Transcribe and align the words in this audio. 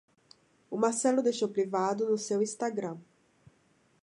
O 0.71 0.75
Marcelo 0.77 1.21
deixou 1.21 1.47
privado 1.47 2.09
no 2.09 2.17
seu 2.17 2.41
Instagram 2.41 2.97